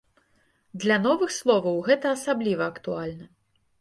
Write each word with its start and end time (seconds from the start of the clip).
Для 0.83 0.95
новых 1.03 1.33
словаў 1.39 1.77
гэта 1.91 2.05
асабліва 2.17 2.63
актуальна. 2.75 3.25